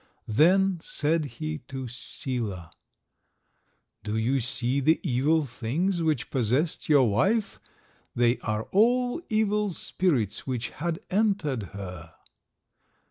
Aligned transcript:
Then 0.33 0.79
said 0.81 1.25
he 1.37 1.59
to 1.69 1.87
Sila— 1.87 2.71
"Do 4.03 4.17
you 4.17 4.39
see 4.39 4.79
the 4.79 4.99
evil 5.03 5.45
things 5.45 6.01
which 6.01 6.31
possessed 6.31 6.89
your 6.89 7.07
wife? 7.07 7.59
They 8.15 8.39
are 8.39 8.63
all 8.71 9.21
evil 9.29 9.69
spirits 9.69 10.47
which 10.47 10.71
had 10.71 10.97
entered 11.11 11.61
her." 11.77 12.15